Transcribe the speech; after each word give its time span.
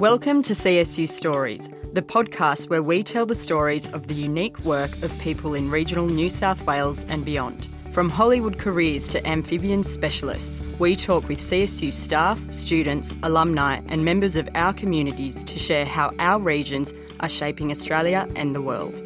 Welcome 0.00 0.40
to 0.44 0.54
CSU 0.54 1.06
Stories, 1.06 1.68
the 1.92 2.00
podcast 2.00 2.70
where 2.70 2.82
we 2.82 3.02
tell 3.02 3.26
the 3.26 3.34
stories 3.34 3.86
of 3.92 4.08
the 4.08 4.14
unique 4.14 4.58
work 4.60 4.90
of 5.02 5.18
people 5.18 5.54
in 5.54 5.70
regional 5.70 6.06
New 6.06 6.30
South 6.30 6.66
Wales 6.66 7.04
and 7.10 7.22
beyond. 7.22 7.68
From 7.90 8.08
Hollywood 8.08 8.56
careers 8.56 9.06
to 9.08 9.26
amphibian 9.26 9.82
specialists, 9.82 10.62
we 10.78 10.96
talk 10.96 11.28
with 11.28 11.36
CSU 11.36 11.92
staff, 11.92 12.40
students, 12.50 13.18
alumni, 13.24 13.82
and 13.88 14.02
members 14.02 14.36
of 14.36 14.48
our 14.54 14.72
communities 14.72 15.44
to 15.44 15.58
share 15.58 15.84
how 15.84 16.14
our 16.18 16.40
regions 16.40 16.94
are 17.20 17.28
shaping 17.28 17.70
Australia 17.70 18.26
and 18.36 18.54
the 18.54 18.62
world. 18.62 19.02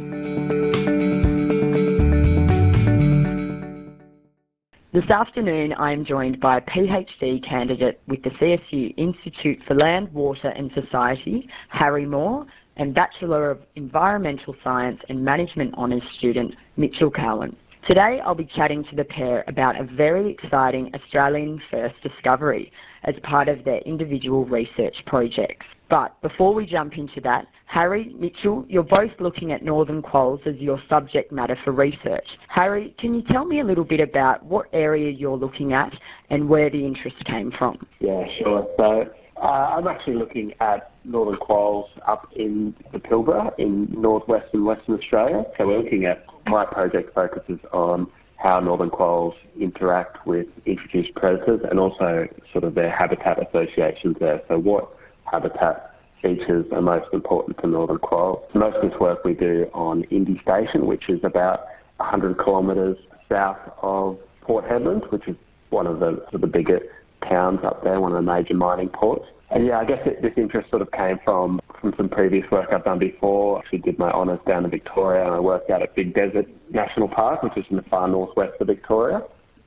This 4.94 5.10
afternoon, 5.10 5.72
I 5.72 5.92
am 5.92 6.04
joined 6.04 6.38
by 6.38 6.58
a 6.58 6.60
PhD 6.60 7.44
candidate 7.44 8.00
with 8.06 8.22
the 8.22 8.30
CSU 8.30 8.94
Institute 8.96 9.58
for 9.66 9.74
Land, 9.74 10.12
Water 10.14 10.50
and 10.50 10.70
Society, 10.72 11.48
Harry 11.68 12.06
Moore, 12.06 12.46
and 12.76 12.94
Bachelor 12.94 13.50
of 13.50 13.58
Environmental 13.74 14.54
Science 14.62 15.00
and 15.08 15.24
Management 15.24 15.74
Honours 15.74 16.04
student, 16.18 16.54
Mitchell 16.76 17.10
Cowan. 17.10 17.56
Today, 17.86 18.18
I'll 18.24 18.34
be 18.34 18.48
chatting 18.56 18.82
to 18.88 18.96
the 18.96 19.04
pair 19.04 19.44
about 19.46 19.78
a 19.78 19.84
very 19.84 20.32
exciting 20.32 20.90
Australian 20.94 21.60
first 21.70 21.94
discovery 22.02 22.72
as 23.02 23.14
part 23.22 23.46
of 23.46 23.62
their 23.64 23.80
individual 23.80 24.46
research 24.46 24.96
projects. 25.04 25.66
But 25.90 26.18
before 26.22 26.54
we 26.54 26.64
jump 26.64 26.94
into 26.96 27.20
that, 27.24 27.44
Harry, 27.66 28.14
Mitchell, 28.18 28.64
you're 28.70 28.84
both 28.84 29.10
looking 29.20 29.52
at 29.52 29.62
northern 29.62 30.00
quolls 30.00 30.40
as 30.46 30.54
your 30.56 30.80
subject 30.88 31.30
matter 31.30 31.58
for 31.62 31.72
research. 31.72 32.26
Harry, 32.48 32.96
can 32.98 33.14
you 33.14 33.22
tell 33.30 33.44
me 33.44 33.60
a 33.60 33.64
little 33.64 33.84
bit 33.84 34.00
about 34.00 34.42
what 34.42 34.64
area 34.72 35.10
you're 35.10 35.36
looking 35.36 35.74
at 35.74 35.92
and 36.30 36.48
where 36.48 36.70
the 36.70 36.86
interest 36.86 37.16
came 37.26 37.52
from? 37.58 37.76
Yeah, 38.00 38.24
sure. 38.38 38.66
So 38.78 39.04
uh, 39.36 39.46
I'm 39.46 39.86
actually 39.88 40.16
looking 40.16 40.52
at 40.60 40.92
northern 41.04 41.36
quolls 41.36 41.90
up 42.08 42.28
in 42.34 42.74
the 42.92 42.98
Pilbara 42.98 43.50
in 43.58 43.88
northwestern 43.90 44.64
Western 44.64 44.94
Australia. 44.98 45.44
So 45.58 45.66
we're 45.66 45.82
looking 45.82 46.06
at 46.06 46.24
my 46.46 46.64
project 46.64 47.14
focuses 47.14 47.58
on 47.72 48.06
how 48.36 48.60
northern 48.60 48.90
quolls 48.90 49.34
interact 49.58 50.26
with 50.26 50.46
introduced 50.66 51.14
predators 51.14 51.60
and 51.70 51.78
also 51.80 52.26
sort 52.52 52.64
of 52.64 52.74
their 52.74 52.90
habitat 52.90 53.38
associations 53.48 54.16
there. 54.20 54.42
So 54.48 54.58
what 54.58 54.94
habitat 55.30 55.94
features 56.20 56.66
are 56.72 56.82
most 56.82 57.06
important 57.12 57.58
to 57.58 57.66
northern 57.66 57.98
quolls. 57.98 58.44
Most 58.54 58.76
of 58.76 58.90
this 58.90 59.00
work 59.00 59.24
we 59.24 59.34
do 59.34 59.66
on 59.72 60.02
Indee 60.04 60.40
Station, 60.42 60.86
which 60.86 61.08
is 61.08 61.20
about 61.22 61.60
100 61.98 62.38
kilometres 62.42 62.96
south 63.28 63.58
of 63.82 64.18
Port 64.42 64.66
Hedland, 64.66 65.10
which 65.10 65.26
is 65.28 65.36
one 65.70 65.86
of 65.86 66.00
the, 66.00 66.22
the 66.32 66.46
bigger 66.46 66.80
towns 67.28 67.60
up 67.64 67.84
there, 67.84 68.00
one 68.00 68.12
of 68.12 68.24
the 68.24 68.32
major 68.32 68.54
mining 68.54 68.88
ports. 68.88 69.26
And 69.50 69.66
yeah, 69.66 69.78
I 69.78 69.84
guess 69.84 70.00
it, 70.04 70.22
this 70.22 70.32
interest 70.36 70.70
sort 70.70 70.82
of 70.82 70.90
came 70.92 71.18
from 71.24 71.60
from 71.80 71.94
some 71.96 72.08
previous 72.08 72.50
work 72.50 72.70
I've 72.72 72.84
done 72.84 72.98
before. 72.98 73.56
I 73.56 73.60
actually 73.60 73.80
did 73.80 73.98
my 73.98 74.10
honours 74.10 74.40
down 74.46 74.64
in 74.64 74.70
Victoria, 74.70 75.26
and 75.26 75.34
I 75.34 75.40
worked 75.40 75.70
out 75.70 75.82
at 75.82 75.94
Big 75.94 76.14
Desert 76.14 76.46
National 76.70 77.08
Park, 77.08 77.42
which 77.42 77.56
is 77.56 77.64
in 77.70 77.76
the 77.76 77.82
far 77.82 78.08
northwest 78.08 78.54
of 78.60 78.66
Victoria. 78.66 79.22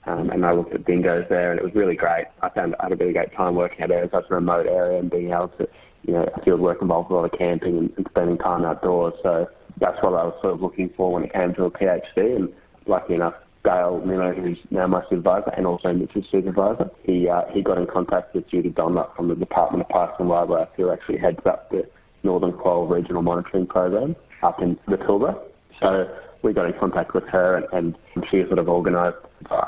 Um, 0.05 0.29
and 0.29 0.45
I 0.45 0.53
looked 0.53 0.73
at 0.73 0.85
dingoes 0.85 1.25
there, 1.29 1.51
and 1.51 1.59
it 1.59 1.63
was 1.63 1.75
really 1.75 1.95
great. 1.95 2.25
I 2.41 2.49
found 2.49 2.75
I 2.79 2.85
had 2.85 2.93
a 2.93 2.95
really 2.95 3.13
great 3.13 3.33
time 3.33 3.55
working 3.55 3.81
out 3.81 3.89
there 3.89 4.03
in 4.03 4.09
such 4.09 4.25
a 4.29 4.35
remote 4.35 4.65
area 4.65 4.99
and 4.99 5.11
being 5.11 5.31
able 5.31 5.49
to 5.59 5.67
you 6.03 6.13
know, 6.13 6.25
field 6.43 6.61
work 6.61 6.81
involves 6.81 7.11
a 7.11 7.13
lot 7.13 7.25
of 7.25 7.37
camping 7.37 7.77
and, 7.77 7.93
and 7.97 8.07
spending 8.09 8.37
time 8.37 8.63
outdoors. 8.63 9.13
So 9.21 9.47
that's 9.79 10.01
what 10.01 10.13
I 10.13 10.23
was 10.23 10.37
sort 10.41 10.53
of 10.53 10.61
looking 10.61 10.89
for 10.95 11.11
when 11.11 11.23
it 11.23 11.33
came 11.33 11.53
to 11.55 11.65
a 11.65 11.71
PhD. 11.71 12.35
And 12.35 12.49
lucky 12.87 13.13
enough, 13.13 13.35
Dale 13.67 14.01
Nimmo, 14.05 14.33
who's 14.33 14.57
now 14.71 14.87
my 14.87 15.01
supervisor 15.09 15.51
and 15.57 15.67
also 15.67 15.91
Mitch's 15.91 16.23
supervisor, 16.31 16.89
he 17.03 17.27
uh, 17.27 17.41
he 17.53 17.61
got 17.61 17.77
in 17.77 17.85
contact 17.85 18.33
with 18.33 18.49
Judy 18.49 18.69
Dunlop 18.69 19.13
from 19.13 19.27
the 19.27 19.35
Department 19.35 19.81
of 19.81 19.89
Parks 19.89 20.15
and 20.19 20.29
Wildlife, 20.29 20.69
who 20.77 20.89
actually 20.89 21.17
heads 21.17 21.41
up 21.45 21.69
the 21.69 21.83
Northern 22.23 22.53
Quoll 22.53 22.87
Regional 22.87 23.21
Monitoring 23.21 23.67
Program 23.67 24.15
up 24.41 24.61
in 24.61 24.79
the 24.87 24.95
Pilbara. 24.95 25.37
So 25.81 26.07
we 26.43 26.53
got 26.53 26.67
in 26.67 26.79
contact 26.79 27.13
with 27.13 27.25
her, 27.25 27.57
and, 27.73 27.97
and 28.15 28.25
she 28.31 28.43
sort 28.45 28.59
of 28.59 28.69
organised, 28.69 29.17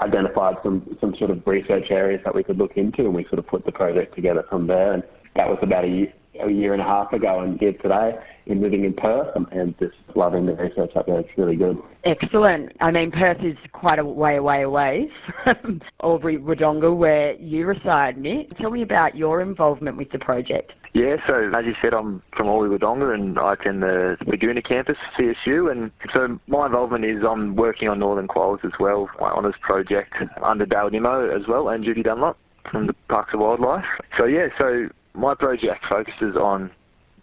identified 0.01 0.55
some 0.63 0.97
some 1.01 1.13
sort 1.19 1.31
of 1.31 1.45
research 1.45 1.87
areas 1.89 2.21
that 2.23 2.33
we 2.33 2.41
could 2.41 2.57
look 2.57 2.77
into, 2.77 3.01
and 3.01 3.13
we 3.13 3.25
sort 3.25 3.39
of 3.39 3.47
put 3.47 3.65
the 3.65 3.73
project 3.73 4.15
together 4.15 4.45
from 4.49 4.67
there. 4.67 4.93
And 4.93 5.03
that 5.35 5.49
was 5.49 5.59
about 5.61 5.83
a 5.83 5.89
year, 5.89 6.13
a 6.41 6.49
year 6.49 6.71
and 6.71 6.81
a 6.81 6.85
half 6.85 7.11
ago 7.11 7.41
and 7.41 7.59
here 7.59 7.73
today 7.73 8.13
in 8.49 8.61
living 8.61 8.83
in 8.83 8.93
Perth 8.93 9.27
and, 9.35 9.47
and 9.51 9.77
just 9.79 9.95
loving 10.15 10.45
the 10.45 10.53
research 10.53 10.91
up 10.95 11.05
there. 11.05 11.19
It's 11.19 11.29
really 11.37 11.55
good. 11.55 11.77
Excellent. 12.03 12.71
I 12.81 12.91
mean, 12.91 13.11
Perth 13.11 13.37
is 13.43 13.57
quite 13.71 13.99
a 13.99 14.05
way 14.05 14.37
away 14.37 14.63
away 14.63 15.09
from 15.43 15.81
Albury 16.03 16.37
Wodonga 16.37 16.95
where 16.95 17.33
you 17.35 17.65
reside, 17.67 18.17
Nick. 18.17 18.57
Tell 18.57 18.71
me 18.71 18.81
about 18.81 19.15
your 19.15 19.41
involvement 19.41 19.97
with 19.97 20.11
the 20.11 20.19
project. 20.19 20.73
Yeah, 20.93 21.17
so 21.27 21.51
as 21.55 21.65
you 21.65 21.73
said, 21.83 21.93
I'm 21.93 22.23
from 22.35 22.47
Albury 22.47 22.77
Wodonga 22.77 23.13
and 23.13 23.37
I 23.37 23.53
attend 23.53 23.83
the 23.83 24.17
Thurgoona 24.23 24.67
campus, 24.67 24.97
CSU, 25.17 25.71
and 25.71 25.91
so 26.13 26.39
my 26.47 26.65
involvement 26.65 27.05
is 27.05 27.17
I'm 27.27 27.55
working 27.55 27.87
on 27.87 27.99
Northern 27.99 28.27
Quolls 28.27 28.59
as 28.63 28.71
well, 28.79 29.07
my 29.19 29.29
honours 29.29 29.53
project 29.61 30.13
under 30.43 30.65
Dale 30.65 30.89
Nimmo 30.89 31.29
as 31.29 31.43
well 31.47 31.69
and 31.69 31.85
Judy 31.85 32.01
Dunlop 32.01 32.37
from 32.71 32.87
the 32.87 32.93
Parks 33.07 33.33
of 33.33 33.39
Wildlife. 33.39 33.85
So 34.17 34.25
yeah, 34.25 34.47
so 34.57 34.87
my 35.13 35.35
project 35.35 35.85
focuses 35.87 36.35
on 36.35 36.71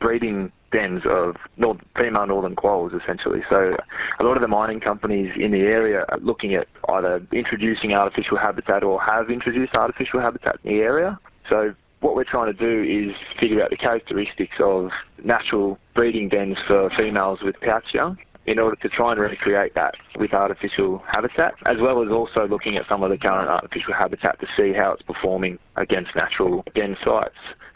breeding 0.01 0.53
dens 0.73 1.03
of 1.09 1.37
north, 1.57 1.79
female 1.97 2.27
northern 2.27 2.57
quolls, 2.57 2.93
essentially. 2.93 3.41
So 3.49 3.77
a 4.21 4.23
lot 4.25 4.37
of 4.37 4.43
the 4.43 4.49
mining 4.49 4.81
companies 4.81 5.33
in 5.37 5.53
the 5.53 5.61
area 5.61 6.05
are 6.09 6.19
looking 6.21 6.55
at 6.55 6.67
either 6.89 7.27
introducing 7.33 7.93
artificial 7.93 8.39
habitat 8.39 8.83
or 8.83 9.01
have 9.01 9.31
introduced 9.31 9.75
artificial 9.75 10.21
habitat 10.21 10.57
in 10.65 10.77
the 10.77 10.81
area. 10.81 11.19
So 11.49 11.75
what 12.01 12.15
we're 12.15 12.25
trying 12.25 12.53
to 12.53 12.59
do 12.59 12.83
is 12.83 13.15
figure 13.41 13.63
out 13.63 13.71
the 13.71 13.77
characteristics 13.77 14.57
of 14.61 14.91
natural 15.25 15.79
breeding 15.95 16.29
dens 16.29 16.57
for 16.67 16.91
females 16.97 17.39
with 17.43 17.57
pouch 17.61 17.85
young 17.95 18.19
in 18.47 18.59
order 18.61 18.77
to 18.77 18.89
try 18.89 19.13
and 19.13 19.21
recreate 19.21 19.75
that 19.75 19.95
with 20.19 20.33
artificial 20.33 21.03
habitat, 21.11 21.55
as 21.67 21.77
well 21.81 22.03
as 22.03 22.11
also 22.11 22.47
looking 22.49 22.77
at 22.77 22.85
some 22.89 23.03
of 23.03 23.11
the 23.11 23.19
current 23.19 23.49
artificial 23.49 23.93
habitat 23.93 24.39
to 24.39 24.47
see 24.57 24.73
how 24.73 24.93
it's 24.93 25.03
performing 25.03 25.59
against 25.77 26.11
natural 26.15 26.63
den 26.75 26.97
sites. 27.05 27.35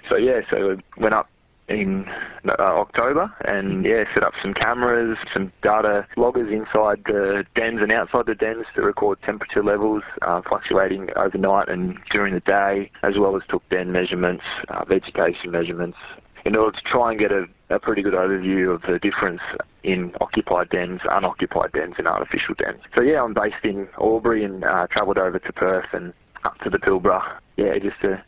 So 0.09 0.17
yeah, 0.17 0.41
so 0.51 0.77
we 0.97 1.03
went 1.03 1.15
up 1.15 1.28
in 1.71 2.05
uh, 2.49 2.63
October 2.63 3.33
and 3.45 3.85
yeah, 3.85 4.05
set 4.13 4.23
up 4.23 4.33
some 4.43 4.53
cameras, 4.53 5.17
some 5.33 5.53
data 5.63 6.07
loggers 6.17 6.53
inside 6.53 7.03
the 7.07 7.45
dens 7.55 7.79
and 7.81 7.93
outside 7.93 8.27
the 8.27 8.35
dens 8.35 8.67
to 8.75 8.83
record 8.83 9.19
temperature 9.23 9.63
levels 9.63 10.03
uh, 10.23 10.43
fluctuating 10.49 11.09
overnight 11.17 11.69
and 11.69 11.97
during 12.11 12.35
the 12.35 12.41
day, 12.41 12.91
as 13.03 13.15
well 13.19 13.37
as 13.37 13.43
took 13.49 13.67
den 13.71 13.93
measurements, 13.93 14.45
uh, 14.69 14.85
vegetation 14.85 15.51
measurements, 15.51 15.97
in 16.45 16.57
order 16.57 16.77
to 16.77 16.83
try 16.91 17.11
and 17.11 17.21
get 17.21 17.31
a, 17.31 17.45
a 17.71 17.79
pretty 17.79 18.03
good 18.03 18.15
overview 18.15 18.75
of 18.75 18.83
the 18.83 18.99
difference 18.99 19.41
in 19.85 20.13
occupied 20.21 20.69
dens, 20.71 21.01
unoccupied 21.11 21.73
dens, 21.73 21.95
and 21.99 22.07
artificial 22.07 22.55
dens. 22.59 22.81
So 22.95 23.01
yeah, 23.01 23.23
I'm 23.23 23.35
based 23.35 23.65
in 23.65 23.89
Albury 24.01 24.45
and 24.45 24.65
uh, 24.65 24.87
travelled 24.91 25.19
over 25.19 25.39
to 25.39 25.53
Perth 25.53 25.87
and 25.93 26.13
up 26.45 26.59
to 26.65 26.71
the 26.71 26.79
Pilbara. 26.79 27.39
Yeah, 27.57 27.79
just 27.79 28.03
a 28.03 28.23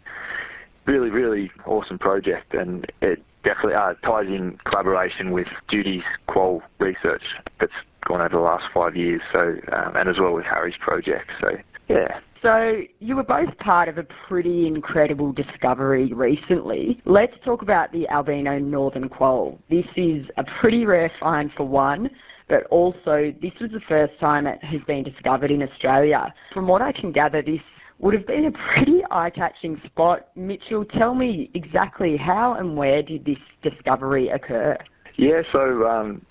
really, 0.86 1.10
really 1.10 1.50
awesome 1.66 1.98
project, 1.98 2.54
and 2.54 2.86
it 3.00 3.22
definitely 3.44 3.74
uh, 3.74 3.94
ties 4.04 4.26
in 4.26 4.58
collaboration 4.66 5.32
with 5.32 5.48
Judy's 5.70 6.02
quoll 6.26 6.62
research 6.78 7.22
that's 7.60 7.72
gone 8.06 8.20
over 8.20 8.36
the 8.36 8.40
last 8.40 8.64
five 8.74 8.96
years. 8.96 9.20
So, 9.32 9.38
um, 9.72 9.96
and 9.96 10.08
as 10.08 10.16
well 10.20 10.32
with 10.32 10.44
Harry's 10.44 10.74
project. 10.80 11.30
So, 11.40 11.50
yeah. 11.88 12.20
So 12.42 12.82
you 12.98 13.14
were 13.14 13.22
both 13.22 13.56
part 13.58 13.88
of 13.88 13.98
a 13.98 14.06
pretty 14.26 14.66
incredible 14.66 15.32
discovery 15.32 16.12
recently. 16.12 17.00
Let's 17.04 17.34
talk 17.44 17.62
about 17.62 17.92
the 17.92 18.08
albino 18.08 18.58
northern 18.58 19.08
quoll. 19.08 19.60
This 19.70 19.84
is 19.96 20.26
a 20.36 20.42
pretty 20.60 20.84
rare 20.84 21.10
find 21.20 21.50
for 21.56 21.64
one, 21.68 22.10
but 22.48 22.64
also 22.66 23.32
this 23.40 23.52
was 23.60 23.70
the 23.70 23.80
first 23.88 24.18
time 24.18 24.48
it 24.48 24.58
has 24.64 24.80
been 24.88 25.04
discovered 25.04 25.52
in 25.52 25.62
Australia. 25.62 26.34
From 26.52 26.66
what 26.66 26.82
I 26.82 26.90
can 26.90 27.12
gather, 27.12 27.42
this 27.42 27.60
would 28.02 28.14
have 28.14 28.26
been 28.26 28.44
a 28.46 28.52
pretty 28.74 29.00
eye-catching 29.10 29.80
spot. 29.86 30.28
Mitchell, 30.36 30.84
tell 30.84 31.14
me 31.14 31.50
exactly 31.54 32.16
how 32.16 32.54
and 32.54 32.76
where 32.76 33.02
did 33.02 33.24
this 33.24 33.38
discovery 33.62 34.28
occur? 34.28 34.76
Yeah, 35.16 35.42
so 35.52 35.86
um, 35.86 36.26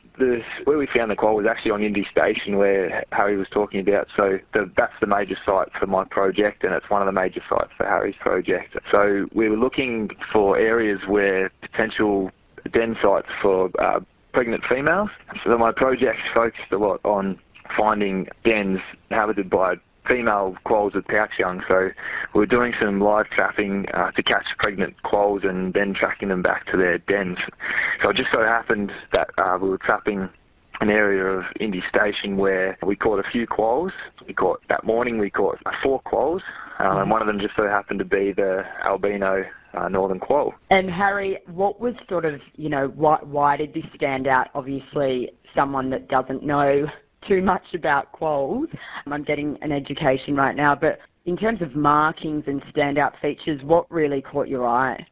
where 0.65 0.77
we 0.77 0.87
found 0.93 1.11
the 1.11 1.15
quoll 1.15 1.35
was 1.35 1.45
actually 1.49 1.71
on 1.71 1.79
Indee 1.79 2.09
Station, 2.11 2.57
where 2.57 3.05
Harry 3.13 3.37
was 3.37 3.47
talking 3.53 3.79
about. 3.79 4.07
So 4.17 4.37
the, 4.53 4.69
that's 4.75 4.93
the 4.99 5.07
major 5.07 5.37
site 5.45 5.69
for 5.79 5.87
my 5.87 6.03
project, 6.11 6.63
and 6.63 6.73
it's 6.73 6.89
one 6.89 7.01
of 7.01 7.05
the 7.05 7.13
major 7.13 7.41
sites 7.49 7.71
for 7.77 7.85
Harry's 7.85 8.15
project. 8.19 8.77
So 8.91 9.27
we 9.33 9.49
were 9.49 9.57
looking 9.57 10.09
for 10.33 10.57
areas 10.57 10.99
where 11.07 11.51
potential 11.61 12.31
den 12.73 12.97
sites 13.01 13.27
for 13.41 13.71
uh, 13.81 14.01
pregnant 14.33 14.63
females. 14.69 15.09
So 15.45 15.57
my 15.57 15.71
project 15.71 16.19
focused 16.33 16.71
a 16.71 16.77
lot 16.77 16.99
on 17.05 17.39
finding 17.77 18.27
dens 18.43 18.79
inhabited 19.09 19.49
by 19.49 19.75
female 20.07 20.55
quolls 20.63 20.93
with 20.93 21.05
pouch 21.07 21.31
young. 21.39 21.61
So 21.67 21.89
we 22.35 22.43
are 22.43 22.47
doing 22.47 22.73
some 22.81 22.99
live 22.99 23.27
trapping 23.35 23.85
uh, 23.93 24.11
to 24.11 24.23
catch 24.23 24.45
pregnant 24.57 25.01
quolls 25.03 25.41
and 25.43 25.73
then 25.73 25.93
tracking 25.93 26.29
them 26.29 26.41
back 26.41 26.65
to 26.71 26.77
their 26.77 26.97
dens. 26.97 27.37
So 28.01 28.09
it 28.09 28.15
just 28.15 28.29
so 28.33 28.41
happened 28.41 28.91
that 29.13 29.29
uh, 29.37 29.57
we 29.61 29.69
were 29.69 29.77
trapping 29.77 30.29
an 30.79 30.89
area 30.89 31.23
of 31.23 31.43
Indee 31.61 31.87
Station 31.89 32.37
where 32.37 32.77
we 32.85 32.95
caught 32.95 33.19
a 33.19 33.29
few 33.31 33.45
quolls. 33.45 33.91
We 34.27 34.33
caught 34.33 34.61
that 34.67 34.83
morning 34.83 35.19
we 35.19 35.29
caught 35.29 35.59
four 35.83 36.01
quolls, 36.01 36.41
um, 36.79 36.97
and 36.97 37.11
one 37.11 37.21
of 37.21 37.27
them 37.27 37.39
just 37.39 37.55
so 37.55 37.67
happened 37.67 37.99
to 37.99 38.05
be 38.05 38.33
the 38.35 38.63
albino 38.83 39.43
uh, 39.73 39.87
northern 39.87 40.19
quoll. 40.19 40.53
And 40.69 40.89
Harry, 40.89 41.37
what 41.47 41.79
was 41.79 41.93
sort 42.09 42.25
of, 42.25 42.41
you 42.55 42.69
know, 42.69 42.91
why, 42.95 43.19
why 43.21 43.57
did 43.57 43.73
this 43.73 43.85
stand 43.95 44.27
out? 44.27 44.47
Obviously, 44.55 45.29
someone 45.55 45.89
that 45.91 46.09
doesn't 46.09 46.43
know 46.43 46.87
too 47.27 47.41
much 47.41 47.63
about 47.73 48.11
quolls. 48.11 48.69
I'm 49.05 49.23
getting 49.23 49.57
an 49.61 49.71
education 49.71 50.35
right 50.35 50.55
now, 50.55 50.75
but 50.75 50.99
in 51.25 51.37
terms 51.37 51.61
of 51.61 51.75
markings 51.75 52.43
and 52.47 52.61
standout 52.73 53.11
features, 53.21 53.61
what 53.63 53.89
really 53.91 54.21
caught 54.21 54.47
your 54.47 54.67
eye? 54.67 55.05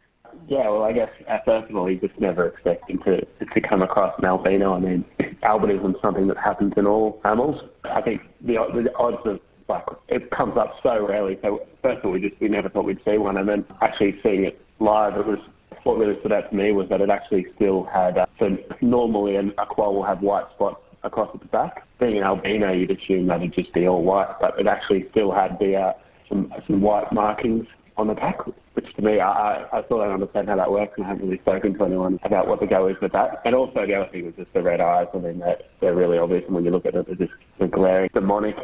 Yeah, 0.48 0.70
well, 0.70 0.84
I 0.84 0.92
guess 0.94 1.10
uh, 1.30 1.38
first 1.46 1.70
of 1.70 1.76
all, 1.76 1.90
you 1.90 2.00
just 2.00 2.20
never 2.20 2.48
expecting 2.48 3.00
to 3.00 3.22
to 3.22 3.62
come 3.68 3.82
across 3.82 4.14
an 4.20 4.26
albino. 4.26 4.74
I 4.74 4.80
mean, 4.80 5.06
albinism 5.44 5.92
is 5.92 6.02
something 6.02 6.28
that 6.28 6.38
happens 6.38 6.74
in 6.78 6.86
all 6.86 7.20
mammals. 7.24 7.60
I 7.84 8.02
think 8.02 8.22
the 8.42 8.58
the 8.74 8.94
odds 8.96 9.18
of 9.26 9.40
like 9.68 9.84
it 10.08 10.30
comes 10.32 10.56
up 10.58 10.76
so 10.84 11.06
rarely. 11.08 11.38
So 11.42 11.62
first 11.82 12.00
of 12.00 12.06
all, 12.06 12.12
we 12.12 12.22
just 12.22 12.40
we 12.40 12.48
never 12.48 12.70
thought 12.70 12.86
we'd 12.86 13.00
see 13.06 13.18
one, 13.18 13.38
and 13.38 13.50
then 13.50 13.66
actually 13.82 14.20
seeing 14.22 14.46
it 14.46 14.62
live, 14.80 15.16
it 15.16 15.26
was 15.26 15.40
what 15.84 15.98
really 15.98 16.20
stood 16.20 16.32
out 16.32 16.50
to 16.50 16.56
me 16.56 16.72
was 16.72 16.88
that 16.90 17.02
it 17.02 17.10
actually 17.10 17.48
still 17.56 17.88
had. 17.92 18.18
Uh, 18.18 18.26
so 18.40 18.58
normally, 18.82 19.36
a 19.36 19.66
quoll 19.68 19.96
will 19.96 20.06
have 20.06 20.22
white 20.22 20.46
spots 20.56 20.82
across 21.04 21.34
its 21.36 21.46
back. 21.52 21.88
Being 22.00 22.18
an 22.18 22.24
albino, 22.24 22.72
you'd 22.72 22.92
assume 22.92 23.28
that 23.28 23.38
it'd 23.38 23.54
just 23.54 23.74
be 23.74 23.88
all 23.88 24.04
white, 24.04 24.36
but 24.40 24.60
it 24.60 24.68
actually 24.68 25.06
still 25.12 25.32
had 25.32 25.58
the 25.60 25.76
uh, 25.76 25.94
some 26.28 26.54
some 26.68 26.82
white 26.82 27.12
markings 27.12 27.66
on 28.00 28.08
the 28.08 28.14
back, 28.14 28.38
which 28.74 28.96
to 28.96 29.02
me, 29.02 29.20
I, 29.20 29.66
I 29.74 29.84
still 29.86 29.98
don't 29.98 30.14
understand 30.14 30.48
how 30.48 30.56
that 30.56 30.72
works 30.72 30.94
and 30.96 31.06
I 31.06 31.10
haven't 31.10 31.26
really 31.26 31.42
spoken 31.42 31.78
to 31.78 31.84
anyone 31.84 32.18
about 32.24 32.48
what 32.48 32.62
the 32.62 32.66
go 32.66 32.88
is 32.88 32.96
with 33.02 33.12
that. 33.12 33.42
And 33.44 33.54
also 33.54 33.86
the 33.86 33.94
other 33.94 34.10
thing 34.10 34.26
was 34.26 34.36
just 34.38 34.54
the 34.54 34.62
red 34.62 34.80
eyes. 34.80 35.08
I 35.14 35.18
mean, 35.18 35.40
they're, 35.40 35.58
they're 35.82 35.96
really 35.96 36.18
obvious 36.18 36.44
and 36.46 36.56
when 36.56 36.64
you 36.64 36.72
look 36.72 36.86
at 36.86 36.96
it, 36.96 37.06
they're 37.08 37.16
just 37.28 37.34
they're 37.58 37.68
glaring, 37.68 38.10
demonic 38.14 38.56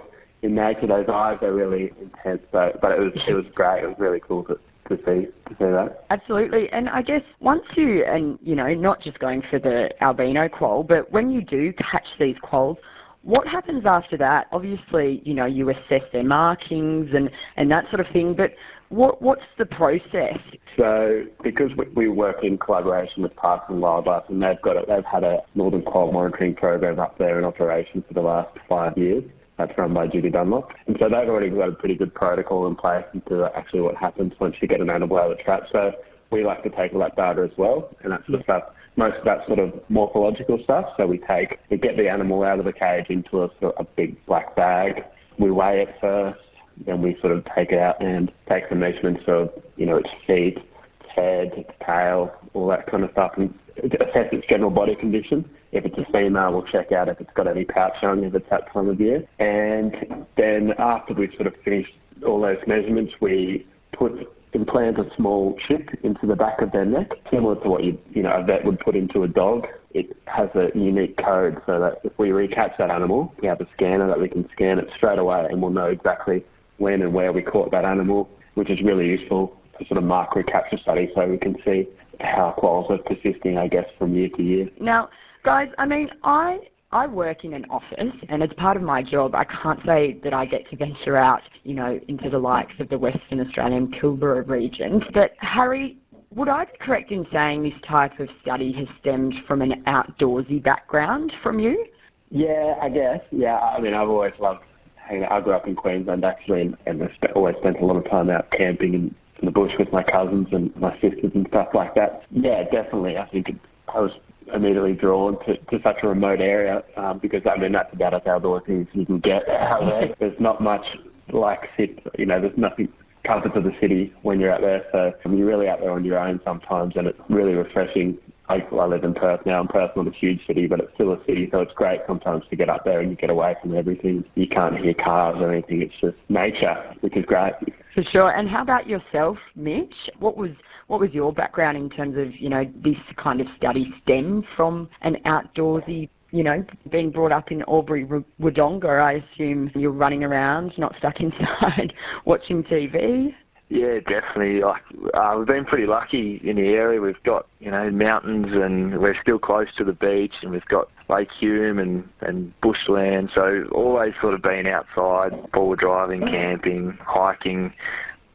in 0.42 0.56
nature. 0.56 0.88
Those 0.88 1.08
eyes 1.12 1.38
are 1.42 1.54
really 1.54 1.92
intense. 2.00 2.42
So, 2.54 2.72
but 2.82 2.94
it 2.94 3.00
was 3.00 3.12
it 3.28 3.34
was 3.34 3.46
great. 3.54 3.84
It 3.84 3.88
was 3.88 3.98
really 4.00 4.22
cool 4.26 4.46
to 4.46 4.58
to 4.90 4.98
see 4.98 5.28
to 5.48 5.52
see 5.52 5.56
that. 5.60 6.06
Absolutely, 6.10 6.68
and 6.72 6.90
I 6.90 7.02
guess 7.02 7.22
once 7.40 7.64
you 7.76 8.04
and 8.06 8.38
you 8.42 8.56
know 8.56 8.74
not 8.74 9.02
just 9.02 9.20
going 9.20 9.42
for 9.50 9.60
the 9.60 9.90
albino 10.02 10.48
quoll, 10.50 10.84
but 10.84 11.12
when 11.12 11.30
you 11.30 11.42
do 11.42 11.74
catch 11.74 12.08
these 12.20 12.36
quolls, 12.42 12.78
what 13.24 13.48
happens 13.48 13.84
after 13.86 14.18
that? 14.18 14.46
Obviously, 14.52 15.22
you 15.26 15.34
know 15.34 15.46
you 15.46 15.70
assess 15.70 16.04
their 16.14 16.24
markings 16.24 17.10
and 17.14 17.30
and 17.58 17.72
that 17.72 17.86
sort 17.90 18.00
of 18.00 18.08
thing, 18.14 18.36
but 18.36 18.52
what 18.90 19.22
what's 19.22 19.42
the 19.58 19.66
process? 19.66 20.38
So 20.78 21.24
because 21.44 21.72
we, 21.78 21.86
we 21.96 22.08
work 22.10 22.38
in 22.44 22.58
collaboration 22.58 23.24
with 23.24 23.36
Parks 23.36 23.66
and 23.70 23.82
Wildlife, 23.82 24.24
and 24.30 24.42
they've 24.42 24.62
got 24.62 24.78
a, 24.78 24.86
they've 24.88 25.06
had 25.12 25.24
a 25.24 25.40
northern 25.56 25.82
quoll 25.82 26.12
monitoring 26.12 26.56
program 26.56 27.00
up 27.00 27.18
there 27.18 27.40
in 27.40 27.46
operation 27.46 28.04
for 28.08 28.14
the 28.14 28.22
last 28.22 28.56
five 28.70 28.98
years. 28.98 29.24
That's 29.58 29.72
run 29.78 29.94
by 29.94 30.08
Judy 30.08 30.30
Dunlop. 30.30 30.72
And 30.88 30.98
so 31.00 31.06
they've 31.06 31.30
already 31.30 31.50
got 31.50 31.70
a 31.70 31.72
pretty 31.72 31.96
good 31.96 32.14
protocol 32.14 32.68
in 32.68 32.76
place 32.76 33.06
into 33.14 33.50
actually 33.56 33.82
what 33.82 33.96
happens 33.96 34.34
once 34.40 34.56
you 34.62 34.68
get 34.68 34.82
an 34.82 34.90
animal 34.90 35.18
out 35.18 35.32
of 35.32 35.38
the 35.38 35.44
trap. 35.44 35.64
So 35.72 35.92
we 36.32 36.44
like 36.44 36.64
to 36.64 36.70
take 36.70 36.94
all 36.94 37.00
that 37.00 37.16
data 37.16 37.44
as 37.44 37.58
well, 37.58 37.90
and 38.04 38.12
that 38.12 38.26
sort 38.26 38.40
of 38.40 38.44
stuff. 38.44 38.64
Most 38.98 39.18
of 39.18 39.26
that 39.26 39.46
sort 39.48 39.60
of 39.60 39.74
morphological 39.90 40.60
stuff. 40.64 40.86
So 40.98 41.06
we 41.06 41.20
take, 41.20 41.58
we 41.70 41.78
get 41.78 41.98
the 41.98 42.10
animal 42.10 42.44
out 42.44 42.60
of 42.60 42.66
the 42.66 42.74
cage 42.74 43.08
into 43.10 43.44
a 43.44 43.50
sort 43.60 43.76
of 43.78 43.86
a 43.86 43.90
big 43.96 44.24
black 44.26 44.56
bag. 44.56 45.04
We 45.38 45.52
weigh 45.52 45.82
it 45.82 45.96
first, 46.00 46.40
then 46.86 47.02
we 47.02 47.18
sort 47.22 47.34
of 47.34 47.46
take 47.56 47.72
it 47.72 47.80
out 47.80 48.02
and 48.02 48.32
take 48.50 48.64
some 48.70 48.80
measurements 48.80 49.24
of, 49.28 49.50
you 49.76 49.86
know, 49.86 49.98
its 49.98 50.10
feet, 50.26 50.58
its 50.58 51.10
head, 51.14 51.52
its 51.58 51.72
tail, 51.86 52.32
all 52.54 52.68
that 52.70 52.90
kind 52.90 53.04
of 53.04 53.12
stuff, 53.12 53.34
and 53.38 53.54
assess 53.78 54.28
its 54.32 54.48
general 54.48 54.72
body 54.72 54.96
condition. 54.96 55.50
If 55.76 55.84
it's 55.84 55.98
a 55.98 56.10
female, 56.10 56.54
we'll 56.54 56.64
check 56.64 56.94
out 56.94 57.10
if 57.10 57.20
it's 57.20 57.34
got 57.36 57.48
any 57.48 57.66
pouch 57.66 58.02
on, 58.02 58.24
if 58.24 58.34
it's 58.34 58.50
that 58.50 58.72
time 58.72 58.88
of 58.88 59.00
year. 59.00 59.28
And 59.40 60.26
then 60.38 60.72
after 60.80 61.14
we've 61.14 61.34
sort 61.36 61.48
of 61.48 61.54
finished 61.66 61.92
all 62.26 62.42
those 62.42 62.58
measurements, 62.66 63.12
we 63.20 63.68
put 63.92 64.14
implant 64.54 64.98
a 64.98 65.04
small 65.18 65.58
chip 65.68 65.90
into 66.04 66.26
the 66.26 66.36
back 66.36 66.62
of 66.62 66.72
their 66.72 66.86
neck, 66.86 67.10
similar 67.30 67.62
to 67.62 67.68
what 67.68 67.84
you 67.84 68.00
you 68.12 68.24
know 68.24 68.32
a 68.32 68.42
vet 68.42 68.64
would 68.64 68.80
put 68.80 68.96
into 68.96 69.24
a 69.24 69.28
dog. 69.28 69.68
It 69.94 70.16
has 70.28 70.48
a 70.56 70.70
unique 70.74 71.18
code 71.18 71.62
so 71.66 71.78
that 71.82 72.00
if 72.06 72.18
we 72.18 72.30
recatch 72.30 72.78
that 72.78 72.90
animal, 72.90 73.34
we 73.42 73.50
have 73.50 73.60
a 73.60 73.68
scanner 73.74 74.08
that 74.08 74.20
we 74.20 74.30
can 74.30 74.48
scan 74.54 74.80
it 74.80 74.88
straight 74.96 75.20
away, 75.20 75.46
and 75.50 75.62
we'll 75.62 75.72
know 75.72 75.88
exactly 75.88 76.46
when 76.78 77.02
and 77.02 77.14
where 77.14 77.34
we 77.34 77.42
caught 77.42 77.72
that 77.72 77.84
animal, 77.84 78.30
which 78.54 78.70
is 78.70 78.80
really 78.82 79.08
useful 79.08 79.58
to 79.78 79.86
sort 79.88 79.98
of 79.98 80.06
mark 80.06 80.36
recapture 80.36 80.78
study 80.78 81.10
so 81.14 81.28
we 81.28 81.38
can 81.38 81.58
see 81.66 81.86
how 82.22 82.54
quolls 82.58 82.90
are 82.90 82.98
persisting, 83.00 83.58
I 83.58 83.68
guess, 83.68 83.86
from 84.00 84.16
year 84.16 84.30
to 84.38 84.42
year. 84.42 84.70
Now, 84.80 85.10
guys, 85.46 85.68
I 85.78 85.86
mean, 85.86 86.10
I 86.24 86.58
I 86.92 87.08
work 87.08 87.44
in 87.44 87.54
an 87.54 87.66
office, 87.70 88.16
and 88.30 88.42
as 88.42 88.50
part 88.58 88.78
of 88.78 88.84
my 88.84 89.04
job, 89.04 89.36
I 89.36 89.44
can't 89.44 89.80
say 89.86 90.20
that 90.24 90.34
I 90.34 90.46
get 90.46 90.70
to 90.70 90.76
venture 90.76 91.18
out, 91.18 91.42
you 91.64 91.76
know, 91.76 92.00
into 92.08 92.30
the 92.30 92.38
likes 92.38 92.74
of 92.80 92.90
the 92.90 92.98
Western 92.98 93.40
Australian 93.42 93.92
Pilbara 93.92 94.48
region. 94.48 95.02
But 95.14 95.32
Harry, 95.40 95.98
would 96.34 96.50
I 96.50 96.66
be 96.66 96.72
correct 96.80 97.12
in 97.12 97.26
saying 97.32 97.64
this 97.64 97.74
type 97.88 98.20
of 98.20 98.28
study 98.42 98.74
has 98.74 98.88
stemmed 99.02 99.34
from 99.48 99.62
an 99.62 99.84
outdoorsy 99.88 100.64
background 100.64 101.32
from 101.44 101.60
you? 101.60 101.86
Yeah, 102.30 102.76
I 102.82 102.90
guess. 102.90 103.20
Yeah, 103.32 103.58
I 103.58 103.80
mean, 103.80 103.94
I've 103.94 104.10
always 104.10 104.34
loved 104.40 104.62
hanging 104.96 105.26
out. 105.26 105.32
I 105.32 105.42
grew 105.42 105.54
up 105.54 105.68
in 105.68 105.76
Queensland 105.76 106.26
actually, 106.26 106.62
and, 106.62 106.78
and 106.86 107.04
I 107.04 107.08
always 107.36 107.56
spent 107.60 107.80
a 107.80 107.86
lot 107.86 107.98
of 107.98 108.10
time 108.10 108.30
out 108.30 108.52
camping 108.58 108.94
in, 108.94 109.16
in 109.40 109.46
the 109.46 109.52
bush 109.52 109.72
with 109.78 109.92
my 109.92 110.04
cousins 110.04 110.48
and 110.52 110.76
my 110.78 110.94
sisters 111.02 111.32
and 111.36 111.46
stuff 111.50 111.68
like 111.74 111.94
that. 111.96 112.24
Yeah, 112.32 112.64
definitely. 112.64 113.18
I 113.18 113.28
think 113.28 113.50
it, 113.50 113.56
I 113.94 114.00
was 114.00 114.12
immediately 114.54 114.94
drawn 114.94 115.38
to, 115.46 115.58
to 115.58 115.80
such 115.84 115.98
a 116.04 116.08
remote 116.08 116.40
area 116.40 116.84
um, 116.98 117.20
because 117.20 117.42
I 117.46 117.60
mean 117.60 117.72
that's 117.72 117.94
about 117.94 118.14
as 118.14 118.22
outdoorsy 118.22 118.82
as 118.82 118.88
you 118.94 119.06
can 119.06 119.20
get 119.20 119.48
out 119.50 119.82
there. 119.82 120.16
There's 120.20 120.40
not 120.40 120.62
much 120.62 120.86
like 121.34 121.62
sit, 121.78 122.00
you 122.18 122.26
know, 122.26 122.40
there's 122.40 122.58
nothing 122.58 122.90
comfort 123.26 123.56
of 123.56 123.64
the 123.64 123.72
city 123.82 124.14
when 124.22 124.40
you're 124.40 124.52
out 124.52 124.62
there. 124.62 124.84
So 124.92 125.32
you're 125.32 125.48
really 125.48 125.68
out 125.68 125.80
there 125.80 125.92
on 125.92 126.06
your 126.06 126.20
own 126.20 126.40
sometimes, 126.46 126.94
and 126.96 127.08
it's 127.08 127.20
really 127.30 127.54
refreshing. 127.54 128.18
I, 128.48 128.58
I 128.72 128.86
live 128.86 129.04
in 129.04 129.14
Perth 129.14 129.42
now. 129.46 129.62
and 129.62 129.70
Perth's 129.70 129.94
not 129.96 130.08
a 130.08 130.12
huge 130.12 130.40
city, 130.46 130.68
but 130.68 130.80
it's 130.80 130.94
still 130.96 131.14
a 131.14 131.20
city, 131.26 131.50
so 131.52 131.62
it's 131.62 131.74
great 131.74 132.02
sometimes 132.08 132.44
to 132.50 132.56
get 132.56 132.70
up 132.70 132.86
there 132.86 133.00
and 133.00 133.10
you 133.10 133.18
get 133.18 133.30
away 133.30 133.56
from 133.62 133.76
everything. 133.76 134.24
You 134.36 134.48
can't 134.48 134.78
hear 134.78 134.94
cars 134.94 135.38
or 135.40 135.52
anything. 135.52 135.82
It's 135.82 135.94
just 136.02 136.18
nature, 136.30 136.76
which 137.02 137.18
is 137.18 137.26
great. 137.26 137.54
For 137.94 138.04
sure. 138.12 138.32
And 138.32 138.50
how 138.50 138.62
about 138.62 138.88
yourself, 138.88 139.38
Mitch? 139.56 139.94
What 140.20 140.38
was 140.38 140.52
what 140.88 141.00
was 141.00 141.10
your 141.14 141.34
background 141.34 141.78
in 141.78 141.90
terms 141.90 142.16
of 142.18 142.28
you 142.40 142.50
know 142.50 142.64
this 142.84 142.98
kind 143.22 143.42
of 143.42 143.48
study 143.58 143.92
stemmed 144.04 144.44
from 144.56 144.90
an 145.02 145.16
outdoorsy 145.26 146.10
you 146.32 146.44
know, 146.44 146.66
being 146.92 147.12
brought 147.12 147.32
up 147.32 147.50
in 147.50 147.64
Albury 147.66 148.06
Wodonga, 148.42 149.02
I 149.02 149.24
assume 149.24 149.72
you're 149.74 149.92
running 149.92 150.22
around, 150.22 150.74
not 150.78 150.94
stuck 150.98 151.16
inside 151.22 151.94
watching 152.26 152.62
TV. 152.64 153.34
Yeah, 153.70 154.00
definitely. 154.00 154.62
Like, 154.62 154.84
uh, 155.14 155.36
we've 155.38 155.48
been 155.48 155.66
pretty 155.66 155.88
lucky 155.88 156.40
in 156.44 156.58
the 156.58 156.68
area. 156.68 157.02
We've 157.02 157.22
got 157.24 157.48
you 157.60 157.72
know 157.72 157.90
mountains, 157.90 158.48
and 158.50 159.00
we're 159.00 159.20
still 159.22 159.40
close 159.40 159.68
to 159.78 159.84
the 159.84 159.94
beach, 159.94 160.34
and 160.44 160.52
we've 160.52 160.66
got 160.66 160.90
Lake 161.10 161.30
Hume 161.40 161.80
and 161.80 162.08
and 162.22 162.54
bushland. 162.62 163.32
So 163.34 163.64
always 163.72 164.14
sort 164.22 164.36
of 164.36 164.44
being 164.44 164.68
outside, 164.68 165.52
ball 165.52 165.76
driving, 165.76 166.22
camping, 166.22 166.98
hiking 167.02 167.74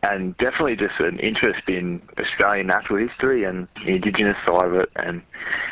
and 0.02 0.36
definitely 0.38 0.76
just 0.76 0.98
an 0.98 1.18
interest 1.18 1.68
in 1.68 2.00
Australian 2.18 2.66
natural 2.66 3.06
history 3.06 3.44
and 3.44 3.68
the 3.84 3.96
indigenous 3.96 4.36
side 4.46 4.68
of 4.68 4.74
it, 4.74 4.88
and 4.96 5.22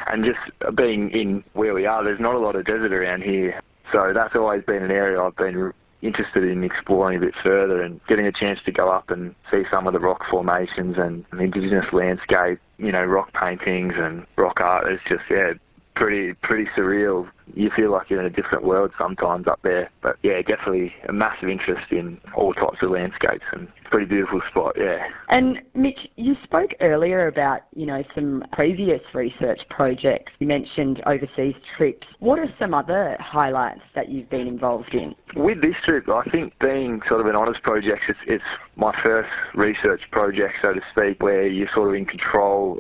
and 0.07 0.25
just 0.25 0.77
being 0.77 1.11
in 1.11 1.43
where 1.55 1.75
we 1.75 1.87
are. 1.87 2.05
There's 2.05 2.21
not 2.21 2.35
a 2.35 2.38
lot 2.38 2.57
of 2.57 2.67
desert 2.67 2.93
around 2.93 3.23
here, 3.23 3.61
so 3.93 4.12
that's 4.15 4.35
always 4.35 4.62
been 4.65 4.83
an 4.83 4.91
area 4.91 5.21
I've 5.21 5.37
been 5.37 5.73
interested 6.02 6.45
in 6.45 6.62
exploring 6.62 7.19
a 7.19 7.21
bit 7.21 7.35
further 7.43 7.83
and 7.83 8.00
getting 8.07 8.26
a 8.26 8.33
chance 8.33 8.59
to 8.64 8.73
go 8.73 8.90
up 8.90 9.11
and 9.11 9.35
see 9.50 9.62
some 9.71 9.87
of 9.87 9.93
the 9.93 9.99
rock 9.99 10.23
formations 10.31 10.97
and 10.99 11.25
indigenous 11.33 11.87
landscape, 11.93 12.61
you 12.78 12.93
know, 12.93 13.05
rock 13.05 13.33
paintings 13.33 13.95
and 13.97 14.26
rock 14.37 14.61
art. 14.61 14.90
It's 14.90 15.02
just 15.09 15.23
yeah, 15.31 15.52
pretty 15.97 16.35
pretty 16.35 16.71
surreal. 16.76 17.28
You 17.55 17.71
feel 17.75 17.93
like 17.93 18.11
you're 18.11 18.21
in 18.21 18.26
a 18.26 18.35
different 18.35 18.64
world 18.64 18.93
sometimes 18.99 19.47
up 19.47 19.61
there. 19.62 19.90
But 20.02 20.17
yeah, 20.23 20.40
definitely 20.43 20.93
a 21.09 21.12
massive 21.12 21.49
interest 21.49 21.90
in 21.90 22.19
all 22.37 22.55
types 22.55 22.78
of 22.83 22.90
landscapes 22.90 23.45
and 23.52 23.62
it's 23.62 23.87
a 23.87 23.90
pretty 23.90 24.07
beautiful 24.07 24.40
spot, 24.50 24.75
yeah. 24.78 24.99
And 25.28 25.59
Mitch, 25.75 25.99
you 26.17 26.35
spoke 26.45 26.71
earlier 26.81 27.26
about, 27.26 27.61
you 27.75 27.87
know, 27.87 28.02
some 28.14 28.45
previous 28.52 29.00
research 29.14 29.61
projects. 29.71 30.33
You 30.38 30.47
mentioned 30.47 31.00
overseas 31.07 31.55
trips. 31.76 32.07
What 32.19 32.38
are 32.38 32.49
some 32.59 32.75
other 32.75 33.17
highlights 33.21 33.81
that 33.95 34.11
you've 34.11 34.31
been 34.31 34.47
involved 34.47 34.95
in? 34.95 35.14
With 35.37 35.62
this 35.62 35.75
trip, 35.85 36.09
I 36.09 36.28
think 36.31 36.52
being 36.61 37.00
sort 37.09 37.21
of 37.21 37.26
an 37.26 37.37
honours 37.37 37.59
project, 37.62 38.02
it's, 38.09 38.19
it's 38.26 38.45
my 38.76 38.93
first 39.02 39.28
research 39.55 40.02
project, 40.11 40.55
so 40.62 40.73
to 40.73 40.81
speak, 40.93 41.23
where 41.23 41.47
you're 41.47 41.69
sort 41.75 41.88
of 41.88 41.95
in 41.95 42.07
control 42.07 42.78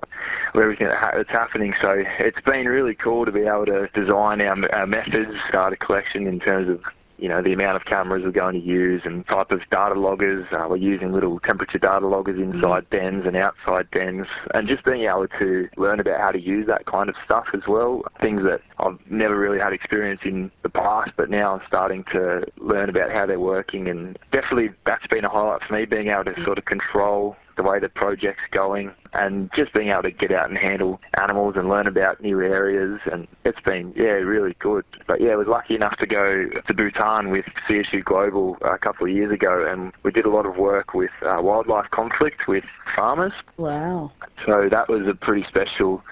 of 0.54 0.60
everything 0.60 0.88
that's 0.88 1.30
happening. 1.30 1.72
So 1.80 1.94
it's 2.20 2.40
been 2.44 2.66
really 2.66 2.96
cool 3.02 3.24
to 3.24 3.32
be 3.32 3.42
able 3.42 3.66
to 3.66 3.88
design 3.94 4.40
our, 4.40 4.56
our 4.72 4.86
methods, 4.86 5.32
data 5.52 5.76
collection 5.76 6.26
in 6.26 6.40
terms 6.40 6.68
of 6.68 6.80
you 7.18 7.28
know, 7.28 7.42
the 7.42 7.52
amount 7.52 7.76
of 7.76 7.84
cameras 7.84 8.22
we're 8.24 8.30
going 8.30 8.54
to 8.54 8.64
use 8.64 9.02
and 9.04 9.26
type 9.26 9.50
of 9.50 9.60
data 9.70 9.98
loggers. 9.98 10.46
Uh, 10.52 10.66
we're 10.70 10.76
using 10.76 11.12
little 11.12 11.40
temperature 11.40 11.78
data 11.78 12.06
loggers 12.06 12.40
inside 12.40 12.88
mm. 12.88 12.90
dens 12.90 13.24
and 13.26 13.36
outside 13.36 13.90
dens 13.90 14.26
and 14.54 14.68
just 14.68 14.84
being 14.84 15.02
able 15.02 15.26
to 15.38 15.68
learn 15.76 16.00
about 16.00 16.20
how 16.20 16.30
to 16.30 16.40
use 16.40 16.66
that 16.68 16.86
kind 16.86 17.08
of 17.08 17.16
stuff 17.24 17.46
as 17.54 17.62
well. 17.68 18.02
Things 18.20 18.42
that 18.42 18.60
I've 18.78 18.98
never 19.10 19.36
really 19.36 19.58
had 19.58 19.72
experience 19.72 20.20
in 20.24 20.50
the 20.62 20.68
past, 20.68 21.10
but 21.16 21.28
now 21.28 21.54
I'm 21.54 21.62
starting 21.66 22.04
to 22.12 22.44
learn 22.58 22.88
about 22.88 23.10
how 23.10 23.26
they're 23.26 23.40
working 23.40 23.88
and 23.88 24.16
definitely 24.32 24.70
that's 24.86 25.06
been 25.08 25.24
a 25.24 25.28
highlight 25.28 25.62
for 25.66 25.74
me, 25.74 25.84
being 25.86 26.08
able 26.08 26.24
to 26.24 26.44
sort 26.44 26.58
of 26.58 26.64
control 26.64 27.36
the 27.56 27.64
way 27.64 27.80
the 27.80 27.88
project's 27.88 28.42
going, 28.52 28.92
and 29.12 29.50
just 29.54 29.72
being 29.72 29.88
able 29.88 30.02
to 30.02 30.10
get 30.10 30.32
out 30.32 30.48
and 30.48 30.58
handle 30.58 31.00
animals 31.20 31.54
and 31.56 31.68
learn 31.68 31.86
about 31.86 32.20
new 32.20 32.40
areas. 32.40 33.00
And 33.10 33.26
it's 33.44 33.60
been, 33.64 33.92
yeah, 33.96 34.18
really 34.24 34.56
good. 34.60 34.84
But 35.06 35.20
yeah, 35.20 35.30
I 35.30 35.36
was 35.36 35.46
lucky 35.48 35.74
enough 35.74 35.96
to 35.98 36.06
go 36.06 36.46
to 36.66 36.74
Bhutan 36.74 37.30
with 37.30 37.44
CSU 37.68 38.04
Global 38.04 38.56
a 38.62 38.78
couple 38.78 39.06
of 39.06 39.12
years 39.12 39.32
ago, 39.32 39.66
and 39.68 39.92
we 40.02 40.10
did 40.10 40.26
a 40.26 40.30
lot 40.30 40.46
of 40.46 40.56
work 40.56 40.94
with 40.94 41.10
uh, 41.22 41.40
wildlife 41.40 41.90
conflict 41.90 42.42
with 42.48 42.64
farmers. 42.94 43.32
Wow. 43.56 44.12
So 44.46 44.68
that 44.70 44.88
was 44.88 45.06
a 45.08 45.14
pretty 45.14 45.44
special 45.48 46.02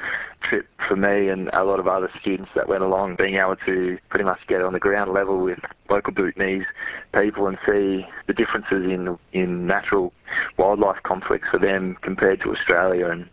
trip 0.49 0.67
for 0.89 0.97
me 0.97 1.29
and 1.29 1.49
a 1.53 1.65
lot 1.65 1.81
of 1.81 1.89
other 1.89 2.11
students 2.21 2.51
that 2.55 2.69
went 2.69 2.83
along, 2.83 3.17
being 3.17 3.37
able 3.37 3.57
to 3.67 3.99
pretty 4.09 4.25
much 4.25 4.39
get 4.49 4.63
on 4.63 4.73
the 4.73 4.79
ground 4.79 5.13
level 5.13 5.43
with 5.43 5.59
local 5.91 6.13
Bhutanese 6.13 6.65
people 7.15 7.47
and 7.47 7.59
see 7.67 8.07
the 8.27 8.33
differences 8.33 8.85
in 8.85 9.19
in 9.33 9.67
natural 9.67 10.13
wildlife 10.59 11.03
conflicts 11.05 11.49
for 11.51 11.59
them 11.59 11.97
compared 12.03 12.41
to 12.41 12.51
Australia 12.51 12.86
and 12.93 13.29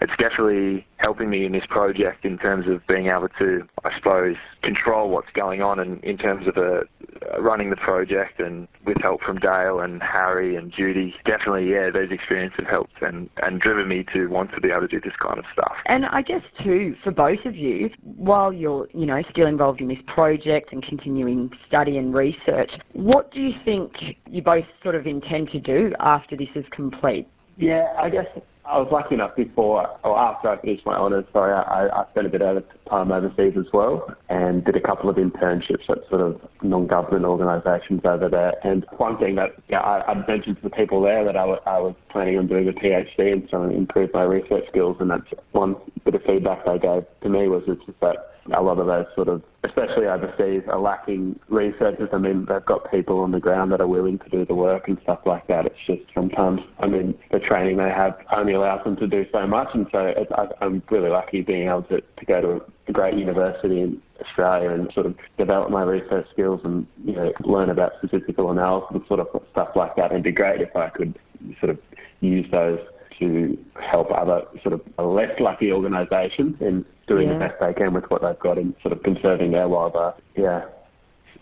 it's 0.00 0.12
definitely 0.18 0.86
helping 0.98 1.30
me 1.30 1.46
in 1.46 1.52
this 1.52 1.64
project 1.68 2.24
in 2.24 2.38
terms 2.38 2.66
of 2.68 2.86
being 2.86 3.06
able 3.06 3.28
to, 3.38 3.62
I 3.84 3.90
suppose, 3.96 4.36
control 4.62 5.08
what's 5.08 5.30
going 5.34 5.62
on 5.62 5.78
and 5.78 6.02
in 6.04 6.18
terms 6.18 6.46
of 6.46 6.56
uh, 6.56 7.40
running 7.40 7.70
the 7.70 7.76
project 7.76 8.40
and 8.40 8.68
with 8.84 8.96
help 9.00 9.22
from 9.22 9.38
Dale 9.38 9.80
and 9.80 10.02
Harry 10.02 10.56
and 10.56 10.72
Judy. 10.76 11.14
Definitely, 11.24 11.70
yeah, 11.70 11.90
those 11.90 12.10
experiences 12.10 12.56
have 12.60 12.68
helped 12.68 13.00
and, 13.02 13.30
and 13.42 13.60
driven 13.60 13.88
me 13.88 14.04
to 14.12 14.26
want 14.26 14.50
to 14.54 14.60
be 14.60 14.70
able 14.70 14.82
to 14.82 14.88
do 14.88 15.00
this 15.00 15.14
kind 15.22 15.38
of 15.38 15.44
stuff. 15.52 15.74
And 15.86 16.04
I 16.06 16.22
guess 16.22 16.42
too, 16.62 16.96
for 17.02 17.12
both 17.12 17.44
of 17.44 17.56
you, 17.56 17.90
while 18.02 18.52
you're, 18.52 18.88
you 18.92 19.06
know, 19.06 19.22
still 19.30 19.46
involved 19.46 19.80
in 19.80 19.88
this 19.88 19.98
project 20.06 20.72
and 20.72 20.82
continuing 20.82 21.50
study 21.66 21.96
and 21.96 22.14
research, 22.14 22.70
what 22.92 23.32
do 23.32 23.40
you 23.40 23.52
think 23.64 23.92
you 24.28 24.42
both 24.42 24.64
sort 24.82 24.96
of 24.96 25.06
intend 25.06 25.50
to 25.52 25.60
do 25.60 25.92
after 26.00 26.36
this 26.36 26.48
is 26.54 26.64
complete? 26.72 27.28
Yeah, 27.56 27.86
I 27.98 28.10
guess 28.10 28.26
I 28.66 28.78
was 28.78 28.88
lucky 28.90 29.14
enough 29.14 29.36
before 29.36 29.86
or 30.04 30.18
after 30.18 30.48
I 30.48 30.60
finished 30.60 30.86
my 30.86 30.94
honours. 30.94 31.26
Sorry, 31.32 31.52
I, 31.52 31.88
I 31.88 32.04
spent 32.10 32.26
a 32.26 32.30
bit 32.30 32.40
of 32.40 32.64
time 32.88 33.12
overseas 33.12 33.54
as 33.58 33.66
well 33.72 34.06
and 34.30 34.64
did 34.64 34.76
a 34.76 34.80
couple 34.80 35.10
of 35.10 35.16
internships 35.16 35.88
at 35.90 35.98
sort 36.08 36.22
of 36.22 36.40
non-government 36.62 37.24
organisations 37.24 38.00
over 38.04 38.28
there. 38.28 38.54
And 38.64 38.86
one 38.96 39.18
thing 39.18 39.34
that 39.34 39.50
yeah, 39.68 39.80
I, 39.80 40.12
I 40.12 40.26
mentioned 40.26 40.56
to 40.56 40.62
the 40.62 40.70
people 40.70 41.02
there 41.02 41.24
that 41.24 41.36
I, 41.36 41.40
w- 41.40 41.60
I 41.66 41.78
was 41.78 41.94
planning 42.10 42.38
on 42.38 42.46
doing 42.46 42.68
a 42.68 42.72
PhD 42.72 43.32
and 43.32 43.48
trying 43.48 43.70
to 43.70 43.76
improve 43.76 44.10
my 44.14 44.22
research 44.22 44.64
skills. 44.70 44.96
And 44.98 45.10
that's 45.10 45.28
one 45.52 45.76
bit 46.04 46.14
of 46.14 46.22
feedback 46.22 46.64
they 46.64 46.78
gave 46.78 47.04
to 47.22 47.28
me 47.28 47.48
was 47.48 47.64
it's 47.66 47.84
just 47.84 48.00
that 48.00 48.34
a 48.52 48.62
lot 48.62 48.78
of 48.78 48.86
those 48.86 49.06
sort 49.14 49.28
of, 49.28 49.42
especially 49.64 50.06
overseas, 50.06 50.62
are 50.68 50.78
lacking 50.78 51.38
researchers. 51.48 52.08
I 52.12 52.18
mean, 52.18 52.46
they've 52.48 52.64
got 52.64 52.90
people 52.90 53.20
on 53.20 53.32
the 53.32 53.40
ground 53.40 53.72
that 53.72 53.80
are 53.80 53.86
willing 53.86 54.18
to 54.18 54.28
do 54.28 54.44
the 54.44 54.54
work 54.54 54.88
and 54.88 54.98
stuff 55.02 55.20
like 55.24 55.46
that. 55.46 55.66
It's 55.66 55.76
just 55.86 56.02
sometimes, 56.14 56.60
I 56.78 56.86
mean, 56.86 57.14
the 57.30 57.38
training 57.38 57.78
they 57.78 57.88
have 57.88 58.16
only 58.36 58.53
allows 58.54 58.84
them 58.84 58.96
to 58.96 59.06
do 59.06 59.24
so 59.32 59.46
much, 59.46 59.68
and 59.74 59.86
so 59.92 60.12
I, 60.36 60.64
I'm 60.64 60.82
really 60.90 61.10
lucky 61.10 61.42
being 61.42 61.68
able 61.68 61.82
to, 61.84 62.00
to 62.00 62.24
go 62.26 62.40
to 62.40 62.64
a 62.88 62.92
great 62.92 63.14
university 63.14 63.80
in 63.80 64.00
Australia 64.20 64.70
and 64.70 64.90
sort 64.92 65.06
of 65.06 65.16
develop 65.38 65.70
my 65.70 65.82
research 65.82 66.26
skills 66.32 66.60
and 66.64 66.86
you 67.04 67.14
know 67.14 67.32
learn 67.44 67.70
about 67.70 67.92
statistical 67.98 68.50
analysis 68.50 68.88
and 68.94 69.02
sort 69.08 69.20
of 69.20 69.28
stuff 69.52 69.68
like 69.76 69.96
that. 69.96 70.06
And 70.06 70.12
it'd 70.12 70.24
be 70.24 70.32
great 70.32 70.60
if 70.60 70.74
I 70.76 70.88
could 70.88 71.18
sort 71.60 71.70
of 71.70 71.78
use 72.20 72.46
those 72.50 72.78
to 73.18 73.58
help 73.80 74.10
other 74.10 74.42
sort 74.62 74.74
of 74.74 74.80
less 74.98 75.30
lucky 75.38 75.70
organisations 75.70 76.56
in 76.60 76.84
doing 77.06 77.28
yeah. 77.28 77.34
the 77.34 77.38
best 77.38 77.54
they 77.60 77.72
can 77.72 77.94
with 77.94 78.04
what 78.10 78.22
they've 78.22 78.38
got 78.38 78.58
and 78.58 78.74
sort 78.82 78.92
of 78.92 79.02
conserving 79.02 79.52
their 79.52 79.68
wildlife. 79.68 80.14
Yeah, 80.36 80.64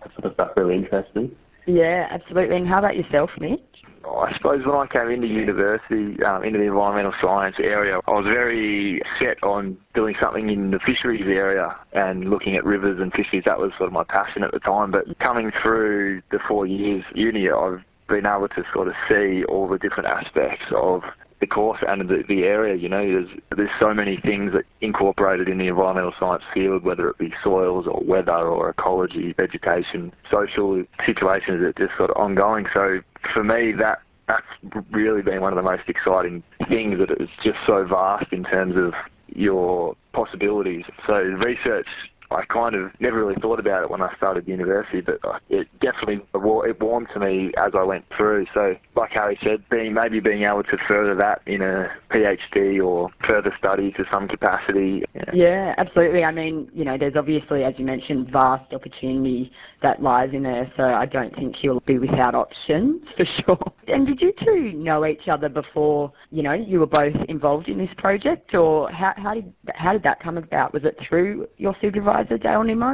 that 0.00 0.12
sort 0.14 0.26
of 0.26 0.34
stuff 0.34 0.50
really 0.56 0.74
interests 0.74 1.14
me. 1.14 1.30
Yeah, 1.66 2.08
absolutely. 2.10 2.56
And 2.56 2.68
how 2.68 2.78
about 2.78 2.96
yourself, 2.96 3.30
Mitch? 3.38 3.60
I 4.04 4.32
suppose 4.36 4.66
when 4.66 4.74
I 4.74 4.86
came 4.86 5.10
into 5.10 5.26
university, 5.26 6.22
um, 6.24 6.44
into 6.44 6.58
the 6.58 6.64
environmental 6.64 7.12
science 7.20 7.56
area, 7.62 8.00
I 8.06 8.10
was 8.10 8.24
very 8.24 9.00
set 9.18 9.42
on 9.42 9.76
doing 9.94 10.14
something 10.20 10.50
in 10.50 10.70
the 10.70 10.80
fisheries 10.84 11.26
area 11.26 11.76
and 11.92 12.28
looking 12.28 12.56
at 12.56 12.64
rivers 12.64 12.98
and 13.00 13.12
fisheries. 13.12 13.44
That 13.46 13.58
was 13.58 13.70
sort 13.78 13.88
of 13.88 13.92
my 13.92 14.04
passion 14.04 14.42
at 14.42 14.52
the 14.52 14.60
time. 14.60 14.90
But 14.90 15.18
coming 15.18 15.52
through 15.62 16.22
the 16.30 16.38
four 16.48 16.66
years 16.66 17.04
uni, 17.14 17.48
I've 17.48 17.80
been 18.08 18.26
able 18.26 18.48
to 18.48 18.62
sort 18.74 18.88
of 18.88 18.94
see 19.08 19.44
all 19.44 19.68
the 19.68 19.78
different 19.78 20.08
aspects 20.08 20.64
of 20.74 21.02
the 21.42 21.46
course 21.48 21.80
and 21.86 22.08
the, 22.08 22.22
the 22.28 22.44
area. 22.44 22.76
You 22.76 22.88
know, 22.88 23.04
there's 23.04 23.28
there's 23.54 23.76
so 23.78 23.92
many 23.92 24.16
things 24.24 24.52
that 24.54 24.64
incorporated 24.80 25.48
in 25.48 25.58
the 25.58 25.66
environmental 25.66 26.14
science 26.18 26.44
field, 26.54 26.84
whether 26.84 27.10
it 27.10 27.18
be 27.18 27.34
soils 27.42 27.86
or 27.86 28.00
weather 28.02 28.32
or 28.32 28.70
ecology, 28.70 29.34
vegetation, 29.36 30.12
social 30.30 30.84
situations 31.04 31.60
that 31.60 31.74
just 31.76 31.90
sort 31.98 32.10
of 32.10 32.16
ongoing. 32.16 32.66
So 32.72 33.00
for 33.34 33.42
me, 33.42 33.72
that 33.78 33.98
that's 34.28 34.46
really 34.92 35.20
been 35.20 35.40
one 35.40 35.52
of 35.52 35.56
the 35.56 35.68
most 35.68 35.82
exciting 35.88 36.44
things 36.68 36.98
that 37.00 37.10
it's 37.10 37.32
just 37.44 37.58
so 37.66 37.84
vast 37.86 38.32
in 38.32 38.44
terms 38.44 38.76
of 38.76 38.94
your 39.34 39.96
possibilities. 40.12 40.84
So 41.08 41.14
research 41.14 41.88
I 42.32 42.44
kind 42.46 42.74
of 42.74 42.90
never 43.00 43.24
really 43.24 43.40
thought 43.40 43.60
about 43.60 43.84
it 43.84 43.90
when 43.90 44.02
I 44.02 44.14
started 44.16 44.46
university, 44.48 45.00
but 45.00 45.18
uh, 45.26 45.38
it 45.48 45.68
definitely 45.80 46.20
it 46.34 46.80
warmed 46.80 47.08
to 47.14 47.20
me 47.20 47.52
as 47.58 47.72
I 47.78 47.82
went 47.84 48.04
through. 48.16 48.46
So, 48.54 48.74
like 48.96 49.10
Harry 49.12 49.38
said, 49.42 49.64
being 49.70 49.94
maybe 49.94 50.20
being 50.20 50.44
able 50.44 50.62
to 50.64 50.76
further 50.88 51.14
that 51.16 51.42
in 51.46 51.62
a 51.62 51.88
PhD 52.10 52.84
or 52.84 53.10
further 53.26 53.54
study 53.58 53.92
to 53.92 54.04
some 54.10 54.28
capacity. 54.28 55.02
Yeah. 55.14 55.22
yeah, 55.32 55.74
absolutely. 55.78 56.24
I 56.24 56.32
mean, 56.32 56.68
you 56.72 56.84
know, 56.84 56.96
there's 56.98 57.16
obviously, 57.16 57.64
as 57.64 57.74
you 57.78 57.84
mentioned, 57.84 58.30
vast 58.32 58.72
opportunity 58.72 59.50
that 59.82 60.02
lies 60.02 60.30
in 60.32 60.42
there. 60.42 60.72
So 60.76 60.84
I 60.84 61.06
don't 61.06 61.34
think 61.34 61.56
you'll 61.62 61.82
be 61.86 61.98
without 61.98 62.34
options 62.34 63.02
for 63.16 63.26
sure. 63.44 63.72
And 63.88 64.06
did 64.06 64.20
you 64.20 64.32
two 64.44 64.72
know 64.72 65.04
each 65.04 65.28
other 65.30 65.48
before? 65.48 66.12
You 66.30 66.42
know, 66.42 66.52
you 66.52 66.80
were 66.80 66.86
both 66.86 67.14
involved 67.28 67.68
in 67.68 67.78
this 67.78 67.90
project, 67.98 68.54
or 68.54 68.90
how, 68.90 69.12
how 69.16 69.34
did 69.34 69.52
how 69.74 69.92
did 69.92 70.02
that 70.04 70.22
come 70.22 70.38
about? 70.38 70.72
Was 70.72 70.84
it 70.84 70.96
through 71.08 71.46
your 71.56 71.74
supervisor? 71.80 72.21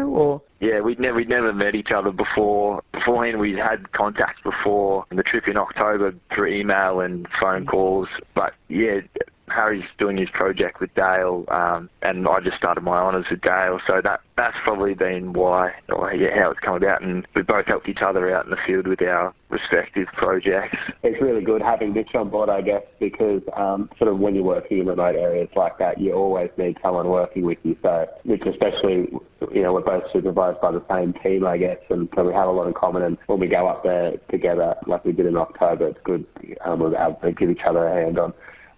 Or? 0.08 0.42
Yeah, 0.60 0.80
we'd 0.80 0.98
never 0.98 1.16
we'd 1.16 1.28
never 1.28 1.52
met 1.52 1.74
each 1.74 1.90
other 1.94 2.10
before. 2.10 2.82
Beforehand, 2.92 3.38
we 3.38 3.52
had 3.52 3.92
contact 3.92 4.42
before 4.42 5.04
the 5.10 5.22
trip 5.22 5.44
in 5.46 5.56
October 5.56 6.12
through 6.34 6.48
email 6.52 7.00
and 7.00 7.26
phone 7.40 7.66
calls. 7.66 8.08
But 8.34 8.54
yeah, 8.68 9.00
Harry's 9.50 9.84
doing 9.98 10.16
his 10.16 10.28
project 10.30 10.80
with 10.80 10.94
Dale, 10.94 11.44
um, 11.48 11.88
and 12.02 12.26
I 12.26 12.40
just 12.40 12.56
started 12.56 12.82
my 12.82 12.98
honours 12.98 13.26
with 13.30 13.40
Dale. 13.40 13.78
So 13.86 14.00
that 14.02 14.20
that's 14.36 14.56
probably 14.64 14.94
been 14.94 15.32
why, 15.32 15.72
or 15.88 16.12
yeah, 16.14 16.40
how 16.40 16.50
it's 16.50 16.60
come 16.60 16.74
about. 16.74 17.02
And 17.02 17.26
we 17.34 17.42
both 17.42 17.66
helped 17.66 17.88
each 17.88 18.02
other 18.04 18.34
out 18.34 18.44
in 18.44 18.50
the 18.50 18.56
field 18.66 18.86
with 18.86 19.02
our 19.02 19.34
respective 19.50 20.06
projects. 20.16 20.76
It's 21.02 21.20
really 21.22 21.42
good 21.42 21.62
having 21.62 21.94
Mitch 21.94 22.14
on 22.14 22.30
board, 22.30 22.48
I 22.48 22.60
guess, 22.60 22.82
because 23.00 23.42
um, 23.56 23.88
sort 23.98 24.10
of 24.10 24.18
when 24.18 24.34
you're 24.34 24.44
working 24.44 24.78
in 24.78 24.86
remote 24.86 25.16
areas 25.16 25.48
like 25.56 25.78
that, 25.78 26.00
you 26.00 26.12
always 26.12 26.50
need 26.58 26.76
someone 26.82 27.08
working 27.08 27.44
with 27.44 27.58
you. 27.62 27.76
So, 27.82 28.06
which 28.24 28.42
especially, 28.42 29.08
you 29.52 29.62
know, 29.62 29.72
we're 29.72 29.80
both 29.80 30.04
supervised 30.12 30.60
by 30.60 30.72
the 30.72 30.84
same 30.90 31.14
team, 31.22 31.46
I 31.46 31.56
guess, 31.56 31.78
and 31.90 32.08
so 32.14 32.24
we 32.24 32.34
have 32.34 32.48
a 32.48 32.52
lot 32.52 32.66
in 32.66 32.74
common. 32.74 33.02
And 33.02 33.18
when 33.26 33.40
we 33.40 33.48
go 33.48 33.68
up 33.68 33.82
there 33.82 34.12
together, 34.30 34.74
like 34.86 35.04
we 35.04 35.12
did 35.12 35.26
in 35.26 35.36
October, 35.36 35.88
it's 35.88 36.00
good. 36.04 36.24
Um, 36.64 36.78
to 36.80 37.32
give 37.32 37.50
each 37.50 37.60
other 37.66 37.86
a 37.86 38.04
hand 38.04 38.18
on 38.18 38.32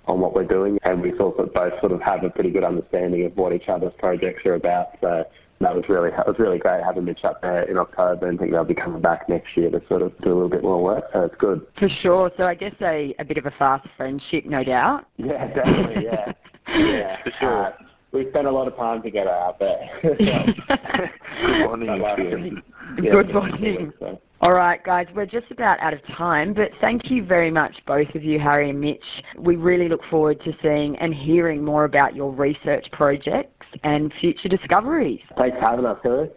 on 0.07 0.21
what 0.21 0.35
we're 0.35 0.45
doing, 0.45 0.79
and 0.83 1.03
we 1.03 1.13
thought 1.13 1.37
that 1.37 1.55
both 1.55 1.73
sort 1.81 1.93
of 1.93 2.01
have 2.03 2.25
a 2.25 2.31
pretty 2.31 2.51
good 2.51 2.65
understanding 2.65 3.25
of 3.25 3.37
what 3.37 3.53
each 3.53 3.69
other's 3.69 3.93
projects 3.99 4.45
are 4.47 4.55
about. 4.55 4.89
So 5.01 5.25
that 5.61 5.75
was 5.75 5.85
really 5.89 6.09
it 6.09 6.27
was 6.27 6.37
really 6.39 6.59
great 6.59 6.83
having 6.83 7.05
Mitch 7.05 7.25
up 7.25 7.43
there 7.43 7.63
in 7.71 7.77
October, 7.77 8.29
and 8.29 8.39
think 8.39 8.51
they'll 8.51 8.65
be 8.65 8.75
coming 8.75 9.03
back 9.03 9.29
next 9.29 9.57
year 9.57 9.71
to 9.71 9.81
sort 9.89 10.03
of 10.03 10.17
do 10.23 10.33
a 10.33 10.35
little 10.35 10.49
bit 10.49 10.63
more 10.63 10.83
work. 10.83 11.05
So 11.13 11.23
it's 11.23 11.35
good 11.39 11.67
for 11.79 11.89
sure. 12.03 12.31
So 12.37 12.45
I 12.45 12.55
guess 12.55 12.75
a 12.81 13.15
a 13.19 13.25
bit 13.25 13.37
of 13.37 13.47
a 13.47 13.53
fast 13.59 13.87
friendship, 13.97 14.47
no 14.47 14.65
doubt. 14.65 15.05
Yeah, 15.19 15.47
definitely. 15.49 16.05
Yeah, 16.05 16.33
yeah, 16.69 17.17
for 17.23 17.33
sure. 17.39 17.67
Uh, 17.67 17.73
we 18.13 18.29
spent 18.31 18.47
a 18.47 18.51
lot 18.51 18.67
of 18.67 18.77
time 18.77 19.03
together 19.03 19.31
out 19.31 19.59
there. 19.59 19.89
good 20.03 21.61
morning. 21.61 22.63
Good 22.97 23.33
bonding. 23.33 23.93
All 24.43 24.53
right, 24.53 24.83
guys, 24.83 25.07
we're 25.15 25.27
just 25.27 25.51
about 25.51 25.79
out 25.81 25.93
of 25.93 26.01
time, 26.17 26.55
but 26.55 26.71
thank 26.81 27.03
you 27.11 27.25
very 27.25 27.51
much, 27.51 27.75
both 27.87 28.09
of 28.15 28.25
you, 28.25 28.39
Harry 28.39 28.71
and 28.71 28.81
Mitch. 28.81 29.05
We 29.39 29.57
really 29.57 29.89
look 29.89 30.01
forward 30.11 30.41
to 30.45 30.53
seeing 30.63 30.97
and 30.99 31.15
hearing 31.15 31.63
more 31.63 31.85
about 31.85 32.17
your 32.17 32.33
research 32.33 32.87
projects 32.93 33.67
and 33.85 34.11
future 34.19 34.49
discoveries. 34.49 35.21
Thanks 35.37 35.57
for 35.59 35.63
having 35.63 35.85
us, 35.85 35.99
Harry. 36.03 36.31